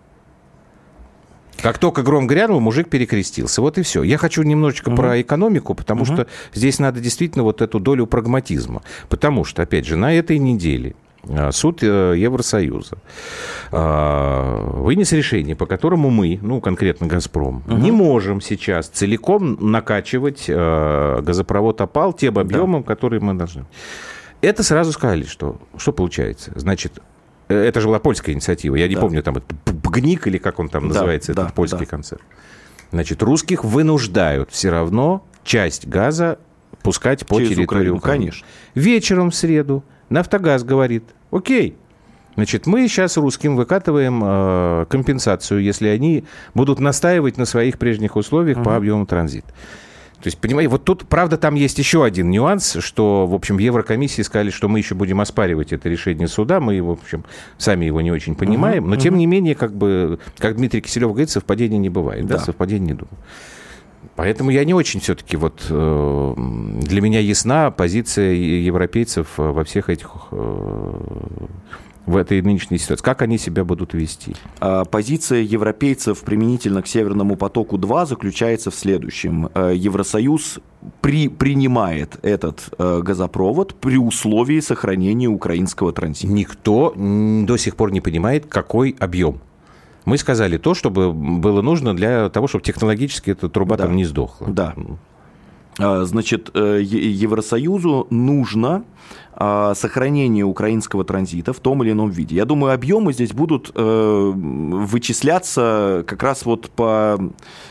[1.62, 3.60] как только гром грянул, мужик перекрестился.
[3.60, 4.02] Вот и все.
[4.02, 8.82] Я хочу немножечко про экономику, потому что здесь надо действительно вот эту долю прагматизма.
[9.08, 10.94] Потому что, опять же, на этой неделе
[11.28, 12.96] а, суд э, Евросоюза
[13.72, 21.20] а, вынес решение, по которому мы, ну, конкретно «Газпром», не можем сейчас целиком накачивать э,
[21.20, 23.66] газопровод «Опал» тем объемом, который мы должны.
[24.40, 26.52] Это сразу сказали, что, что получается.
[26.54, 27.00] Значит, э,
[27.54, 28.76] это же была польская инициатива.
[28.76, 29.00] Я не Да.
[29.00, 29.36] помню, там,
[29.82, 31.86] Пгник или как он там Да, называется, да, этот польский да.
[31.86, 32.22] концерт.
[32.92, 36.38] Значит, русских вынуждают все равно часть газа
[36.82, 38.20] пускать по Через территории Украину, Украины.
[38.24, 38.46] конечно.
[38.74, 41.76] Вечером в среду Нафтогаз говорит, окей,
[42.34, 48.62] значит, мы сейчас русским выкатываем э, компенсацию, если они будут настаивать на своих прежних условиях
[48.64, 49.48] по объему транзита.
[50.22, 53.58] То есть, понимаете, вот тут, правда, там есть еще один нюанс, что, в общем, в
[53.58, 57.24] Еврокомиссии сказали, что мы еще будем оспаривать это решение суда, мы, в общем,
[57.56, 61.30] сами его не очень понимаем, но, тем не менее, как бы, как Дмитрий Киселев говорит,
[61.30, 62.44] совпадений не бывает, да, Да.
[62.44, 63.16] совпадений не думаю.
[64.16, 69.88] Поэтому я не очень все-таки вот э, для меня ясна позиция европейцев э, во всех
[69.88, 70.92] этих э,
[72.10, 73.04] в этой нынешней ситуации.
[73.04, 74.34] Как они себя будут вести?
[74.58, 79.48] А, Позиция европейцев применительно к Северному потоку-2 заключается в следующем.
[79.54, 80.58] Э, Евросоюз
[81.00, 86.32] при, принимает этот э, газопровод при условии сохранения украинского транзита.
[86.32, 89.40] Никто до сих пор не понимает, какой объем.
[90.04, 93.84] Мы сказали то, чтобы было нужно для того, чтобы технологически эта труба Да.
[93.84, 94.48] там не сдохла.
[94.48, 94.74] Да.
[95.78, 98.84] А, значит, э, Евросоюзу нужно
[99.42, 102.36] а, сохранение украинского транзита в том или ином виде.
[102.36, 107.18] Я думаю, объемы здесь будут э, вычисляться как раз вот по,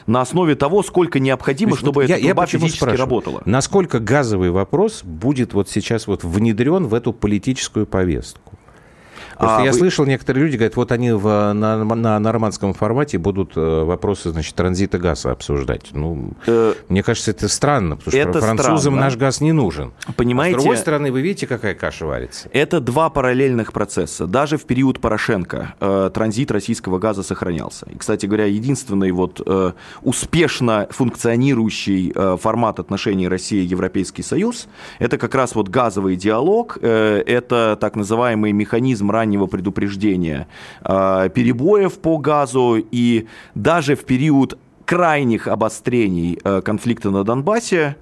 [0.07, 3.41] на основе того, сколько необходимо, есть, чтобы вот эта я, труба я физически спрашиваю, работала.
[3.45, 8.53] Насколько газовый вопрос будет вот сейчас вот внедрен в эту политическую повестку?
[9.39, 9.77] Просто а я вы...
[9.77, 14.53] слышал, некоторые люди говорят, вот они в, на, на нормандском формате будут э, вопросы, значит,
[14.53, 15.87] транзита газа обсуждать.
[15.93, 16.73] Ну, э...
[16.89, 18.99] мне кажется, это странно, потому что это французам странно.
[18.99, 19.93] наш газ не нужен.
[20.17, 20.59] Понимаете?
[20.59, 22.49] С другой стороны, вы видите, какая каша варится?
[22.51, 24.27] Это два параллельных процесса.
[24.27, 27.85] Даже в период Порошенко э, транзит российского газа сохранялся.
[27.89, 29.71] И, кстати говоря, единственный вот э,
[30.01, 34.67] успешно функционирующий э, формат отношений России и Европейский Союз,
[34.99, 40.47] это как раз вот газовый диалог, э, это так называемый механизм раннего раннего предупреждения
[40.83, 47.95] э, перебоев по газу, и даже в период крайних обострений э, конфликта на Донбассе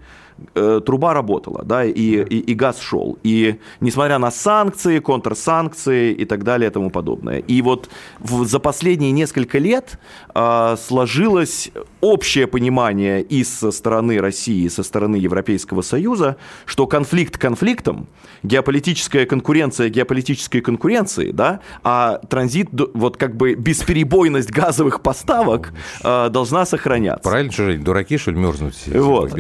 [0.55, 3.17] э, труба работала, да, и, и, и газ шел.
[3.23, 7.39] И несмотря на санкции, контрсанкции и так далее и тому подобное.
[7.39, 9.99] И вот в, за последние несколько лет
[10.33, 11.71] э, сложилось
[12.01, 18.07] общее понимание и со стороны России, и со стороны Европейского Союза, что конфликт конфликтом,
[18.43, 25.73] геополитическая конкуренция геополитической конкуренции, да, а транзит, вот как бы бесперебойность газовых поставок
[26.03, 27.27] э, должна сохраняться.
[27.27, 28.87] Правильно, что, дураки, что ли, мерзнуть?
[28.87, 29.31] Вот.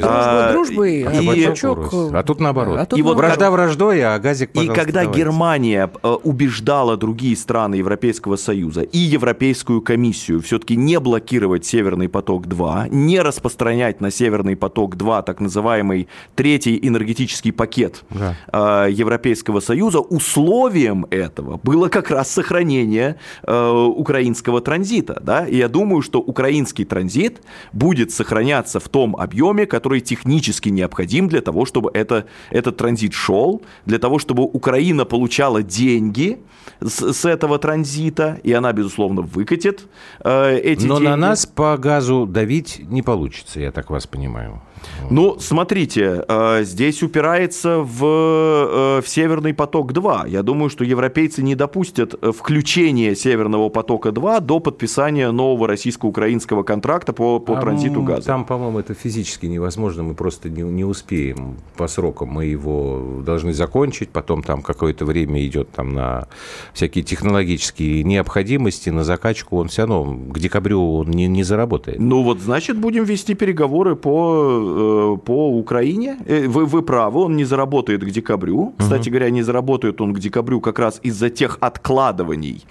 [0.87, 2.79] А, дружбы и, и, а тут наоборот.
[2.79, 5.19] А тут и вот вражда враждой, а газик, И когда давайте.
[5.19, 12.89] Германия э, убеждала другие страны Европейского Союза и Европейскую комиссию все-таки не блокировать Северный поток-2,
[12.89, 18.35] не распространять на Северный поток-2 так называемый третий энергетический пакет да.
[18.51, 25.19] Э, Европейского Союза, условием этого было как раз сохранение э, украинского транзита.
[25.23, 25.45] Да?
[25.45, 27.41] И я думаю, что украинский транзит
[27.73, 33.61] будет сохраняться в том объеме, который технически необходим для того, чтобы это, этот транзит шел,
[33.85, 36.39] для того, чтобы Украина получала деньги
[36.79, 39.87] с, с этого транзита, и она, безусловно, выкатит
[40.23, 41.09] э, эти Но деньги.
[41.09, 44.61] на нас по газу давить не получится, я так вас понимаю.
[45.09, 50.29] Ну, смотрите, э, здесь упирается в, э, в Северный поток-2.
[50.29, 57.13] Я думаю, что европейцы не допустят э, включения Северного потока-2 до подписания нового российско-украинского контракта
[57.13, 58.27] по, по а транзиту газа.
[58.27, 62.29] Там, по-моему, это физически невозможно, мы просто не, не успеем по срокам.
[62.29, 66.27] Мы его должны закончить, потом там какое-то время идет там на
[66.73, 69.57] всякие технологические необходимости, на закачку.
[69.57, 71.99] Он все равно к декабрю он не, не заработает.
[71.99, 76.17] Ну вот, значит, будем вести переговоры по Э, по Украине.
[76.27, 78.73] Э, вы, вы правы, он не заработает к декабрю.
[78.77, 82.63] Кстати говоря, не заработает он к декабрю как раз из-за тех откладываний,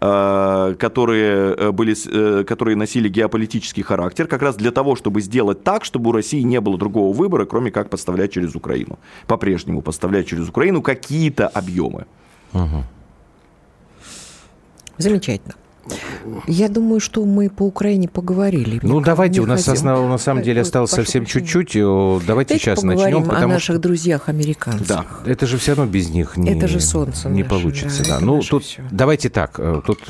[0.00, 1.94] э, которые, были,
[2.44, 6.60] которые носили геополитический характер, как раз для того, чтобы сделать так, чтобы у России не
[6.60, 8.98] было другого выбора, кроме как поставлять через Украину.
[9.26, 12.04] По-прежнему поставлять через Украину какие-то объемы.
[12.52, 12.84] Угу.
[14.98, 15.54] Замечательно.
[16.46, 18.80] Я думаю, что мы по Украине поговорили.
[18.82, 21.74] Ну, Мне давайте, у нас основ, на самом деле осталось совсем чуть-чуть.
[21.74, 23.30] Давайте, давайте сейчас начнем.
[23.30, 23.78] о наших что...
[23.78, 25.22] друзьях американцах.
[25.24, 25.30] Да.
[25.30, 28.02] Это же все равно без них не, это же солнце не наше, получится.
[28.04, 28.24] Да, да.
[28.24, 28.82] Ну, тут все.
[28.90, 29.56] давайте так.
[29.58, 30.00] Э, тут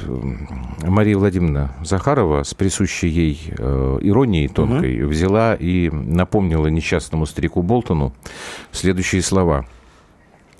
[0.82, 5.10] Мария Владимировна Захарова с присущей ей э, иронией тонкой угу.
[5.10, 8.14] взяла и напомнила несчастному старику Болтону
[8.72, 9.66] следующие слова–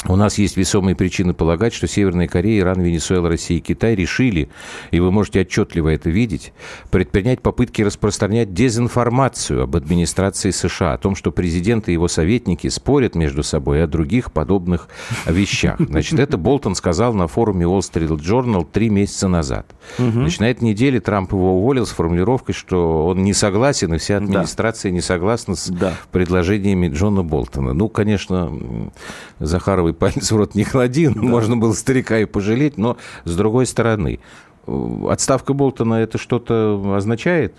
[0.09, 4.49] у нас есть весомые причины полагать, что Северная Корея, Иран, Венесуэла, Россия и Китай решили,
[4.91, 6.53] и вы можете отчетливо это видеть,
[6.91, 13.15] предпринять попытки распространять дезинформацию об администрации США, о том, что президент и его советники спорят
[13.15, 14.89] между собой о других подобных
[15.27, 15.77] вещах.
[15.79, 19.75] Значит, это Болтон сказал на форуме Wall Street Journal три месяца назад.
[19.97, 24.19] Значит, на этой неделе Трамп его уволил с формулировкой, что он не согласен, и вся
[24.19, 25.73] администрация не согласна с
[26.13, 27.73] предложениями Джона Болтона.
[27.73, 28.53] Ну, конечно,
[29.39, 31.21] Захаровой палец в рот не клади, да.
[31.21, 34.21] можно было старика и пожалеть, но с другой стороны,
[35.09, 37.55] отставка Болтона это что-то означает?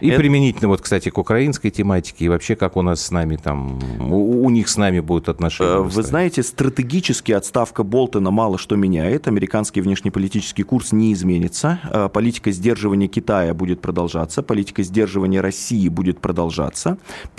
[0.00, 0.18] И это...
[0.18, 4.44] применительно, вот, кстати, к украинской тематике, и вообще, как у нас с нами там, у,
[4.44, 5.76] у них с нами будут отношения.
[5.76, 9.28] Э, вы знаете, стратегически отставка Болтона мало что меняет.
[9.28, 11.80] Американский внешнеполитический курс не изменится.
[11.90, 16.98] Э, политика сдерживания Китая будет продолжаться, политика сдерживания России будет продолжаться.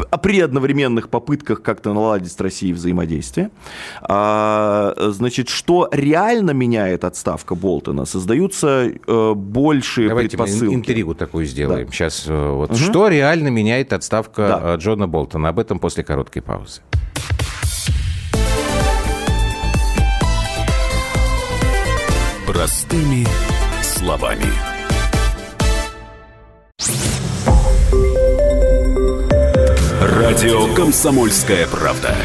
[0.10, 3.52] А при одновременных попытках как-то наладить с Россией взаимодействие.
[4.02, 8.06] А, значит, что реально меняет отставка Болтона?
[8.06, 10.76] Создаются э, большие Давайте предпосылки.
[10.76, 11.88] интригу такую сделаем.
[11.88, 11.92] Да.
[11.92, 12.78] Сейчас вот угу.
[12.78, 14.74] Что реально меняет отставка да.
[14.74, 15.50] Э, Джона Болтона?
[15.50, 16.82] Об этом после короткой паузы.
[22.46, 23.26] Простыми
[23.82, 24.46] словами.
[30.02, 32.16] Радио «Комсомольская правда».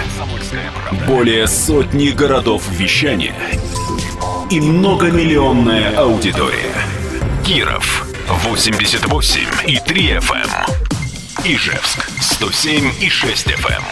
[1.06, 3.34] Более сотни городов вещания
[4.50, 6.74] и многомиллионная аудитория.
[7.44, 10.34] Киров 88 и 3 FM.
[10.34, 11.44] эм.
[11.44, 13.82] Ижевск 107 и 6 FM.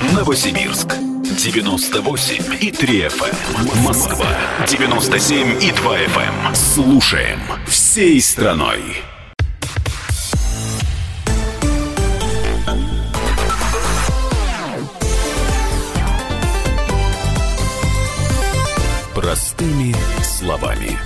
[0.00, 0.14] эм.
[0.14, 0.88] Новосибирск
[1.38, 3.82] 98 и 3 FM.
[3.82, 4.26] Москва
[4.66, 6.54] 97 и 2 FM.
[6.54, 9.02] Слушаем всей страной.
[19.14, 20.98] Простыми словами.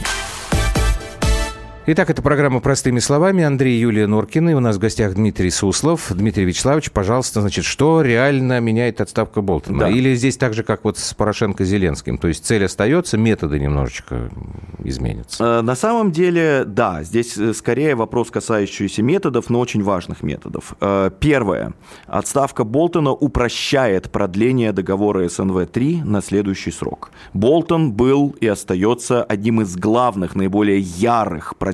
[1.86, 3.44] Итак, это программа «Простыми словами».
[3.44, 4.48] Андрей Юлия Норкина.
[4.48, 6.10] И у нас в гостях Дмитрий Суслов.
[6.10, 9.80] Дмитрий Вячеславович, пожалуйста, значит, что реально меняет отставка Болтона?
[9.80, 9.90] Да.
[9.90, 12.16] Или здесь так же, как вот с Порошенко и Зеленским?
[12.16, 14.30] То есть цель остается, методы немножечко
[14.82, 15.44] изменятся?
[15.44, 20.76] Э, На самом деле, да, здесь э, скорее вопрос, касающийся методов, но очень важных методов.
[20.80, 21.74] Э, Первое.
[22.06, 27.10] Отставка Болтона упрощает продление договора СНВ-3 на следующий срок.
[27.34, 31.73] Болтон был и остается одним из главных, наиболее ярых противников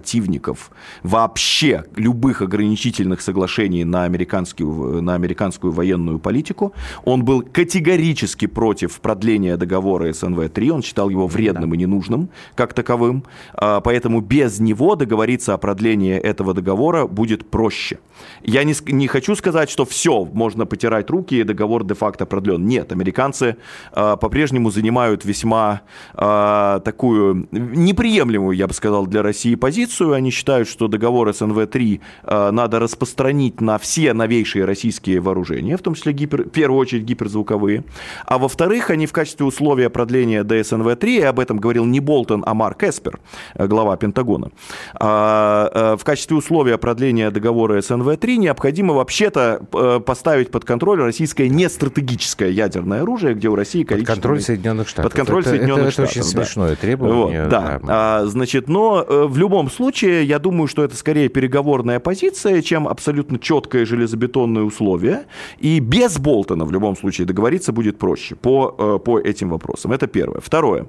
[1.02, 6.72] вообще любых ограничительных соглашений на американскую, на американскую военную политику.
[7.04, 13.24] Он был категорически против продления договора СНВ-3, он считал его вредным и ненужным как таковым,
[13.54, 17.98] А, поэтому без него договориться о продлении этого договора будет проще.
[18.42, 22.66] Я не, не хочу сказать, что все, можно потирать руки и договор де-факто продлен.
[22.66, 23.56] Нет, американцы
[23.92, 25.82] а, по-прежнему занимают весьма
[26.14, 29.89] а, такую неприемлемую, я бы сказал, для России позицию.
[30.00, 35.94] Они считают, что договор СНВ-3 а, надо распространить на все новейшие российские вооружения, в том
[35.94, 37.84] числе гипер- в первую очередь гиперзвуковые.
[38.26, 42.54] А во-вторых, они в качестве условия продления ДСНВ-3, и об этом говорил не Болтон, а
[42.54, 43.20] Марк Эспер,
[43.54, 44.50] э, глава Пентагона,
[44.94, 51.48] а, э, в качестве условия продления договора СНВ-3 необходимо вообще-то э, поставить под контроль российское
[51.48, 54.14] нестратегическое ядерное оружие, где у России Под количество...
[54.14, 55.12] контроль Соединенных Штатов.
[55.12, 56.10] Под контроль это, Соединенных это, Штатов.
[56.10, 56.44] Это очень да.
[56.44, 57.42] смешное требование.
[57.42, 57.80] Вот, да.
[57.88, 59.79] А, значит, но э, в любом случае,
[60.22, 65.24] я думаю, что это скорее переговорная позиция, чем абсолютно четкое железобетонное условие.
[65.58, 69.92] И без Болтона в любом случае договориться будет проще по, э, по этим вопросам.
[69.92, 70.40] Это первое.
[70.40, 70.86] Второе.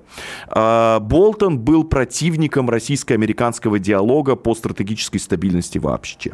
[0.47, 6.31] А, Болтон был противником российско-американского диалога по стратегической стабильности вообще.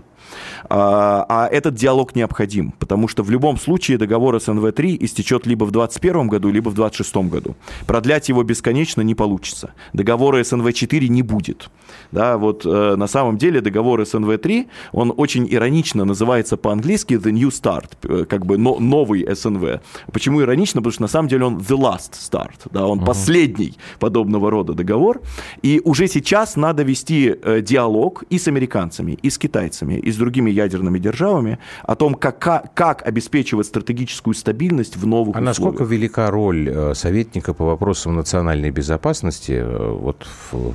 [0.69, 5.71] А, а этот диалог необходим, потому что в любом случае договор СНВ-3 истечет либо в
[5.71, 7.55] 2021 году, либо в 2026 году.
[7.85, 9.73] Продлять его бесконечно не получится.
[9.93, 11.69] Договора СНВ-4 не будет.
[12.11, 17.49] Да, вот э, на самом деле договор СНВ-3, он очень иронично называется по-английски The New
[17.49, 19.81] Start, э, как бы но- новый СНВ.
[20.11, 20.81] Почему иронично?
[20.81, 25.21] Потому что на самом деле он The Last Start, да, он последний подобного рода договор.
[25.61, 30.16] И уже сейчас надо вести э, диалог и с американцами, и с китайцами, и с
[30.17, 32.39] другими ядерными державами о том, как,
[32.73, 35.91] как обеспечивать стратегическую стабильность в новых А насколько условиях.
[35.91, 40.73] велика роль э, советника по вопросам национальной безопасности э, вот в,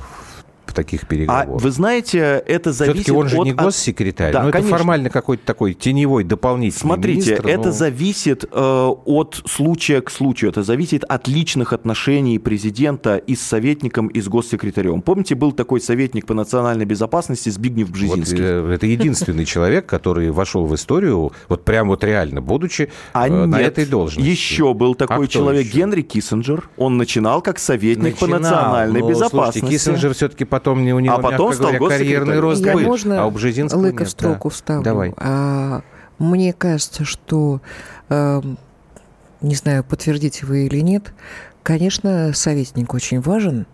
[0.65, 1.61] в таких А переговорах?
[1.61, 3.45] вы знаете, это зависит Все-таки он же от...
[3.45, 4.77] не госсекретарь, Да, но это конечно.
[4.77, 10.51] формально какой-то такой теневой дополнительный Смотрите, министр, это ну, зависит э, от случая к случаю,
[10.51, 15.01] это зависит от личных отношений президента и с советником, и с госсекретарем.
[15.01, 18.37] Помните, был такой советник по национальной безопасности Збигнев вот, Бжезинский?
[18.39, 23.45] э, это единственный человек, который вошел в историю, вот прям вот реально, будучи А э,
[23.45, 24.27] на нет, этой должности.
[24.29, 25.77] еще был такой А человек, еще?
[25.77, 26.69] Генри Киссинджер.
[26.77, 29.59] Он начинал как советник по Начинал, национальной но, безопасности.
[29.59, 32.73] Слушайте, Киссинджер все-таки потом не у него, А потом мягко стал говоря, карьерный рост Я
[32.73, 34.53] был, можно а у Бжезинского лыка нет, в строку да.
[34.55, 34.83] вставлю?
[34.83, 35.13] Давай.
[35.17, 35.81] А,
[36.19, 37.59] мне кажется, что,
[38.09, 38.59] эм,
[39.41, 41.11] не знаю, подтвердите вы или нет,
[41.63, 43.65] конечно, советник очень важен,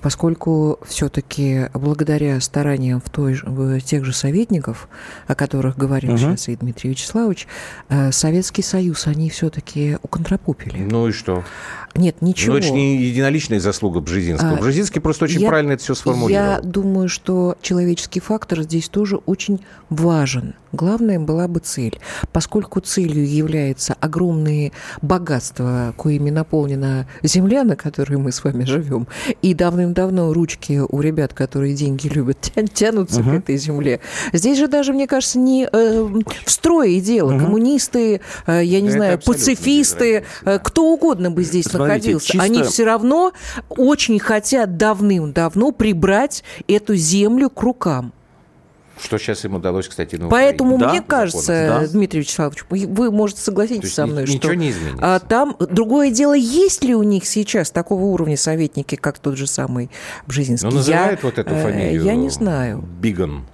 [0.00, 4.88] поскольку все-таки благодаря стараниям в той, же- в тех же советников,
[5.28, 6.18] о которых говорил Мгм.
[6.18, 7.46] сейчас и Дмитрий Вячеславович,
[7.88, 10.78] э, Советский Союз они все-таки уконтропупили.
[10.82, 11.44] Ну и что?
[11.94, 12.52] Нет, ничего.
[12.52, 14.52] Ну, это же не единоличная заслуга Бжезинского.
[14.56, 16.46] А, Бжезинский просто очень я- правильно это все сформулировал.
[16.54, 20.54] Я думаю, что человеческий фактор здесь тоже очень важен.
[20.72, 22.00] Главное была бы цель.
[22.32, 24.72] Поскольку целью является огромные
[25.02, 29.06] богатства, коими наполнена земля, на которой мы с вами живем,
[29.42, 34.00] и давным-давно ручки у ребят, которые деньги любят, тя- тянутся к этой земле.
[34.32, 37.38] Здесь же даже, мне кажется, не э, в строе дело.
[37.38, 42.26] Коммунисты, э, я не Это знаю, пацифисты, э, кто угодно бы здесь Смотрите, находился.
[42.26, 43.32] чисто- Они все равно
[43.68, 48.12] очень хотят давным-давно прибрать эту землю к рукам.
[49.02, 50.78] Что сейчас им удалось, кстати, на Поэтому.
[50.78, 51.86] Да, мне кажется, да.
[51.88, 55.14] Дмитрий Вячеславович, вы- можете согласиться со мной, ничего что не изменится.
[55.16, 59.46] а, там другое дело, есть ли у них сейчас такого уровня советники, как тот же
[59.48, 59.90] самый
[60.28, 60.68] Бжезинский?
[60.68, 62.04] Ну, называют я, вот эту э, фамилию.
[62.04, 62.84] Я не знаю.
[63.00, 63.44] Биган.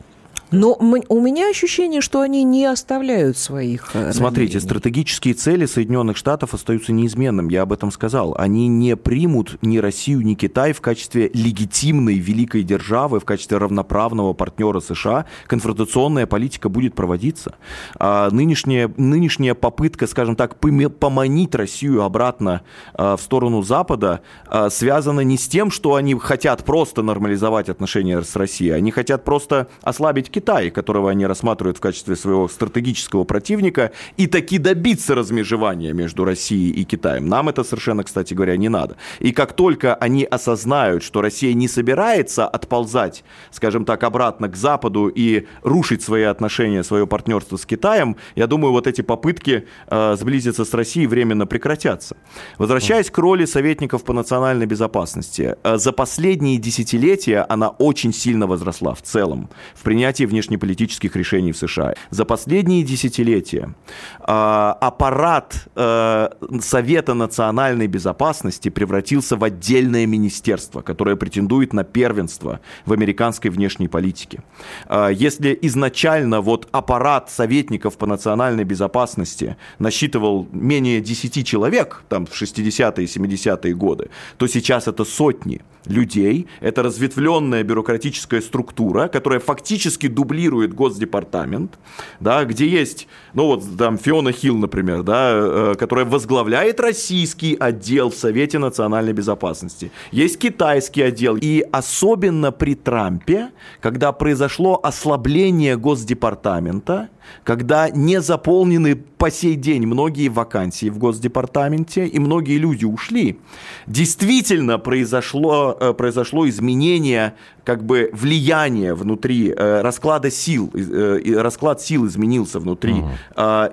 [0.50, 4.60] Но у меня ощущение, что они не оставляют своих э, Смотрите, намерений.
[4.60, 8.34] стратегические цели Соединенных Штатов остаются неизменным, я об этом сказал.
[8.38, 14.32] Они не примут ни Россию, ни Китай в качестве легитимной великой державы, в качестве равноправного
[14.32, 15.26] партнера США.
[15.46, 17.54] Конфронтационная политика будет проводиться.
[17.98, 22.62] А нынешняя, нынешняя попытка, скажем так, поманить Россию обратно
[22.94, 28.22] а, в сторону Запада а, связана не с тем, что они хотят просто нормализовать отношения
[28.22, 33.90] с Россией, они хотят просто ослабить Китай, которого они рассматривают в качестве своего стратегического противника,
[34.16, 37.28] и таки добиться размежевания между Россией и Китаем.
[37.28, 38.96] Нам это совершенно, кстати говоря, не надо.
[39.18, 45.08] И как только они осознают, что Россия не собирается отползать, скажем так, обратно к Западу
[45.08, 50.64] и рушить свои отношения, свое партнерство с Китаем, я думаю, вот эти попытки э, сблизиться
[50.64, 52.16] с Россией временно прекратятся.
[52.58, 58.94] Возвращаясь к роли советников по национальной безопасности, э, за последние десятилетия она очень сильно возросла
[58.94, 61.94] в целом в принятии внешнеполитических решений в США.
[62.10, 63.74] За последние десятилетия
[64.20, 66.28] э, аппарат э,
[66.60, 74.42] Совета национальной безопасности превратился в отдельное министерство, которое претендует на первенство в американской внешней политике.
[74.88, 82.42] Э, если изначально вот аппарат советников по национальной безопасности насчитывал менее 10 человек, там в
[82.42, 90.74] 60-е, 70-е годы, то сейчас это сотни людей, это разветвленная бюрократическая структура, которая фактически дублирует
[90.74, 91.78] Госдепартамент,
[92.18, 98.10] да, где есть, ну вот там Фиона Хилл, например, да, э, которая возглавляет российский отдел
[98.10, 99.92] в Совете национальной безопасности.
[100.10, 101.38] Есть китайский отдел.
[101.40, 103.50] И особенно при Трампе,
[103.80, 107.08] когда произошло ослабление Госдепартамента,
[107.44, 113.38] когда не заполнены по сей день многие вакансии в Госдепартаменте, и многие люди ушли,
[113.86, 122.06] действительно произошло, э, произошло изменение как бы влияние внутри э, расклада сил, э, расклад сил
[122.06, 123.10] изменился внутри угу.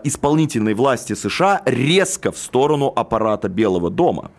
[0.03, 4.31] исполнительной власти США резко в сторону аппарата Белого дома.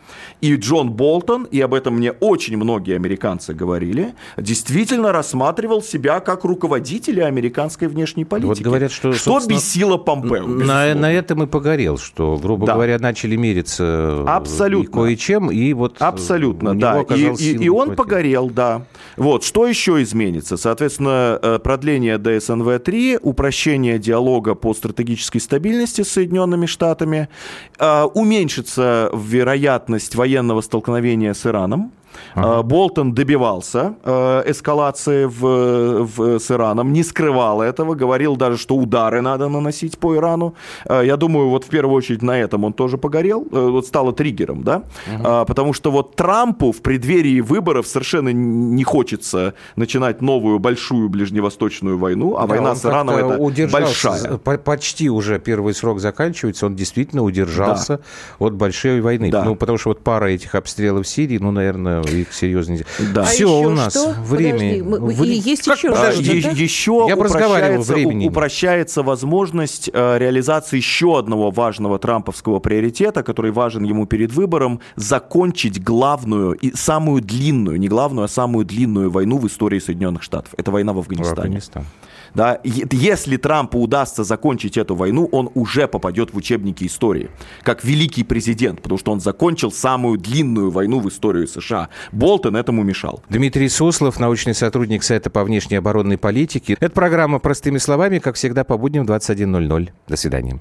[0.42, 6.44] И Джон Болтон, и об этом мне очень многие американцы говорили, действительно рассматривал себя как
[6.44, 8.48] руководителя американской внешней политики.
[8.48, 10.46] Вот говорят, что, что бесило Помпео.
[10.46, 12.74] На, на этом и погорел, что, грубо да.
[12.74, 15.02] говоря, начали мериться Абсолютно.
[15.02, 17.02] кое-чем, и вот Абсолютно, да.
[17.10, 18.86] И, и, и он погорел, да.
[19.16, 20.56] Вот, что еще изменится?
[20.56, 27.28] Соответственно, э, продление ДСНВ-3, упрощение диалога по стратегической стабильности с Соединенными Штатами,
[27.78, 31.92] э, уменьшится вероятность военного столкновения с Ираном,
[32.34, 32.60] Ага.
[32.60, 38.76] Э, Болтон добивался э, эскалации в, в, с Ираном, не скрывал этого, говорил даже, что
[38.76, 40.54] удары надо наносить по Ирану.
[40.84, 44.62] Э, я думаю, вот в первую очередь на этом он тоже погорел, вот стало триггером,
[44.62, 44.82] да,
[45.12, 45.44] ага.
[45.44, 52.36] потому что вот Трампу в преддверии выборов совершенно не хочется начинать новую большую ближневосточную войну,
[52.36, 54.38] а да, война с Ираном это большая.
[54.38, 58.46] Почти уже первый срок заканчивается, он действительно удержался да.
[58.46, 59.30] от большой войны.
[59.30, 59.44] Да.
[59.44, 62.78] Ну, потому что вот пара этих обстрелов в Сирии, ну, наверное, их серьезно.
[63.14, 63.22] Да.
[63.22, 64.14] А Все у нас что?
[64.22, 64.84] время.
[64.84, 65.36] Подожди, Вре...
[65.36, 66.50] Есть как, еще подожди, да?
[66.50, 67.94] Еще Я упрощается,
[68.26, 75.82] упрощается возможность э, реализации еще одного важного трамповского приоритета, который важен ему перед выбором, закончить
[75.82, 80.54] главную и самую длинную, не главную, а самую длинную войну в истории Соединенных Штатов.
[80.56, 81.36] Это война в Афганистане.
[81.36, 81.84] В Афганистан.
[82.36, 87.30] Да, если Трампу удастся закончить эту войну, он уже попадет в учебники истории,
[87.62, 91.88] как великий президент, потому что он закончил самую длинную войну в истории США.
[92.12, 93.22] Болтон этому мешал.
[93.30, 96.76] Дмитрий Суслов, научный сотрудник Сайта по внешней оборонной политике.
[96.78, 99.88] Это программа «Простыми словами», как всегда, по будням 21.00.
[100.06, 100.60] До свидания.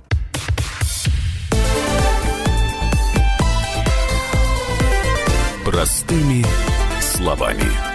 [5.66, 6.46] Простыми
[7.02, 7.95] словами.